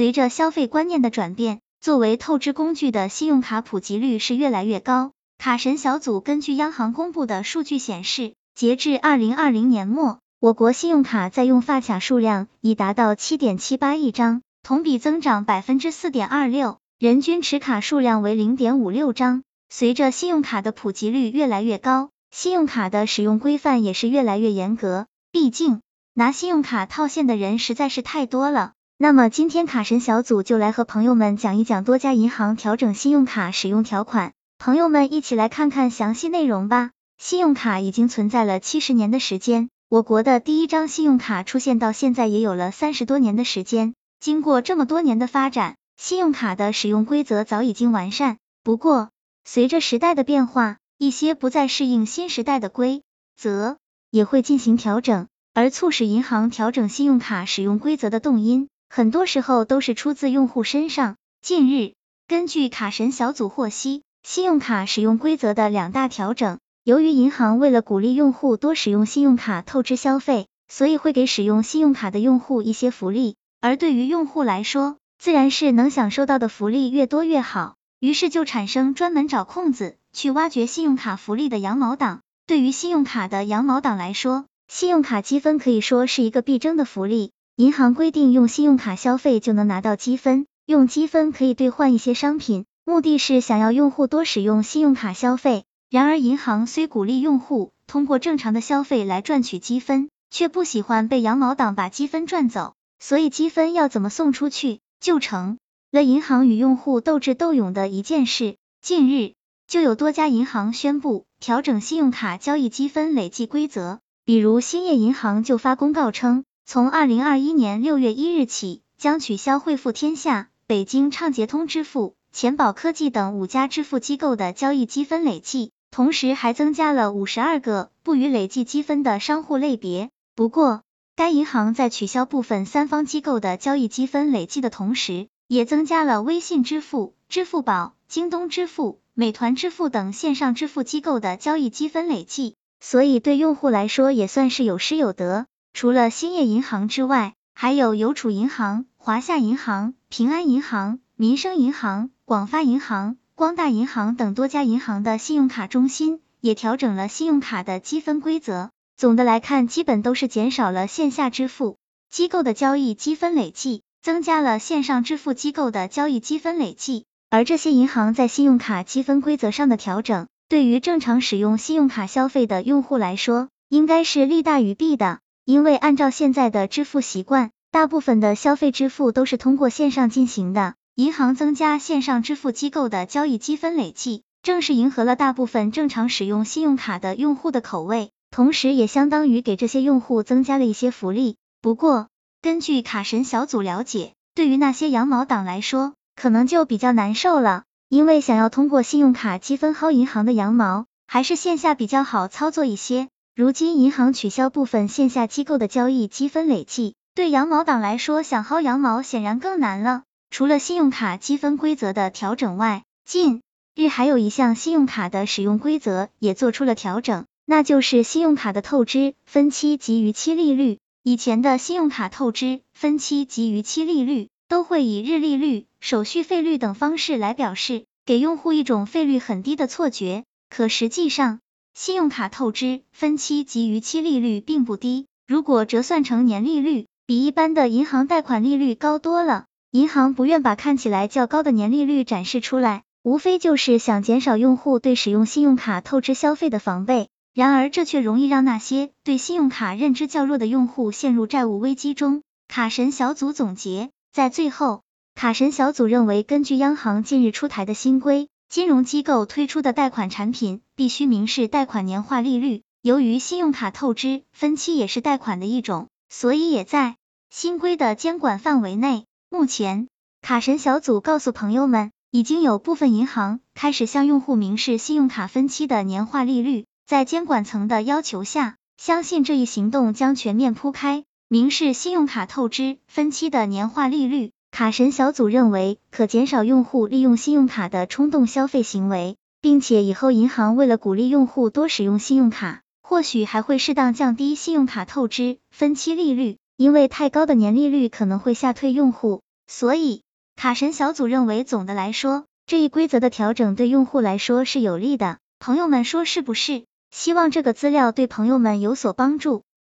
[0.00, 5.12] 随着消费观念的转变，作为透支工具的信用卡普及率是越来越高。
[5.36, 19.42] 卡神小组根据央行公布的数据显示，截至二零二零年末，我国信用卡在用发卡数量已达到七点七八亿张，同比增长百分之四点二六，人均持卡数量为零点五六张。
[19.68, 25.04] 随着信用卡的普及率越来越高，信用卡的使用规范也是越来越严格。
[25.30, 25.82] 毕竟，
[26.14, 28.72] 拿信用卡套现的人实在是太多了。
[29.02, 36.90] 那么今天卡神小组就来和朋友们讲一讲多家银行调整信用卡使用条款，朋友们一起来看看详细内容吧。
[37.16, 43.94] 信用卡已经存在了七十年的时间，我国的第一张信用卡出现到现在也有了三十多年的时间。
[44.20, 48.36] 经过这么多年的发展，信用卡的使用规则早已经完善。
[48.62, 49.08] 不过，
[49.46, 53.02] 随着时代的变化，一些不再适应新时代的规
[53.34, 53.78] 则
[54.10, 58.68] 也会进行调整，而促使银行调整信用卡使用规则的动因。
[58.92, 61.14] 很多时候都是出自用户身上。
[61.40, 61.92] 近日，
[62.26, 66.58] 根据卡神小组获悉，信用卡使用规则的两大调整。
[66.82, 73.36] 由于银行为了鼓励用户多使用信用卡透支消费，所以会给使用信用卡的用户一些福利。
[73.60, 77.76] 而对于用户来说，自然是能享受到的福利越多越好。
[78.00, 82.22] 于是就产生专门找空子去挖掘信用卡福利的羊毛党。
[82.44, 87.30] 对于信用卡的羊毛党来说，信用卡积分可以说是一个必争的福利。
[87.60, 95.64] 银行规定用信用卡消费就能拿到积分，用积分可以兑换一些商品，目的是想要用户多使用信用卡消费。
[95.90, 105.58] 然而，银行虽鼓励用户通过正常的消费来赚取积分，却不喜欢被羊毛党把积分赚走，所以积分要怎么送出去，就成
[105.90, 108.56] 了银行与用户斗智斗勇的一件事。
[108.80, 109.34] 近日，
[109.66, 116.44] 就有多家银行宣布调整信用卡交易积分累计规则，比如兴业银行就发公告称。
[116.66, 130.10] 从二零二一年六月一日起，将取消汇付天下、北京畅捷通支付、钱宝科技等五家支付机构的交易积分累计，同时还增加了五十二个不予累计积分的商户类别。
[130.36, 130.82] 不过，
[131.16, 145.46] 该银行在取消部分三方机构的交易积分累计的同时，也增加了微信支付、支付宝、京东支付、美团支付等线上支付机构的交易积分累计，所以对用户来说也算是有失有得。
[145.72, 158.70] 除了兴业银行之外，还有邮储银行、华夏银行、平安银行、民生银行、广发银行、光大银行等多家银行的信用卡中心也调整了信用卡的积分规则。
[158.96, 161.78] 总的来看，基本都是减少了线下支付
[162.10, 167.04] 机构的交易积分累计，增加了线上支付机构的交易积分累计。
[167.30, 175.20] 而这些银行在信用卡积分规则上的调整，对于正常使用信用卡消费的用户来说，应该是利大于弊的。
[175.50, 180.74] 因为按照现在的支付习惯，大部分的消费支付都是通过线上进行的。
[180.94, 191.36] 银行增加线上支付机构的交易积分累计，正是迎合了大部分正常使用信用卡的用户的口味，同时也相当于给这些用户增加了一些福利。
[191.60, 192.06] 不过，
[192.40, 203.08] 根据卡神小组了解，对于那些羊毛党来说，可能就比较难受了，因为想要通过信用卡积分薅银行的羊毛，还是线下比较好操作一些。
[203.40, 210.02] 如今银行取消部分线下机构的交易积分累计，对羊毛党来说想薅羊毛显然更难了。
[210.28, 213.40] 除了信用卡积分规则的调整外，近
[213.74, 220.78] 日还有一项信用卡的使用规则也做出了调整，那就是信用卡的透支、分期及逾期利率。
[221.02, 230.24] 以前的信用卡透支、分期及逾期利率都会以日利率、手续费率等方式来表示，给用户一种费率很低的错觉。
[230.50, 231.40] 可实际上，
[231.74, 239.46] 信用卡透支、分期及逾期利率并不低，如果折算成年利率，比一般的银行贷款利率高多了。
[239.70, 247.08] 银行不愿把看起来较高的年利率展示出来，无非就是想减少用户对使用信用卡透支消费的防备。
[247.32, 252.22] 然而，这却容易让那些对信用卡认知较弱的用户陷入债务危机中。
[252.48, 254.82] 卡神小组总结，在最后，
[255.14, 258.28] 卡神小组认为，根据央行近日出台的新规。
[258.50, 262.62] 金融机构推出的贷款产品必须明示贷款年化利率。
[262.82, 266.96] 由于信用卡透支、分期也是贷款的一种，所以也在
[267.30, 269.04] 新规的监管范围内。
[269.28, 269.86] 目前，
[270.20, 276.64] 卡神小组告诉朋友们，已经有部分银行开始向用户明示信用卡分期的年化利率。
[276.88, 284.32] 在监管层的要求下，相信这一行动将全面铺开明示信用卡透支、分期的年化利率。
[284.50, 299.22] 卡神小组认为，可减少用户利用信用卡的冲动消费行为，并且以后银行为了鼓励用户多使用信用卡，或许还会适当降低信用卡透支、分期利率，因为太高的年利率可能会吓退用户。
[299.46, 300.02] 所以
[300.36, 305.18] 卡神小组认为，总的来说，这一规则的调整对用户来说是有利的。
[305.38, 306.64] 朋友们说是不是？
[306.90, 309.42] 希望这个资料对朋友们有所帮助。